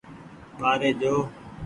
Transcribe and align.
ٻآري 0.59 0.91
جو۔ 0.99 1.13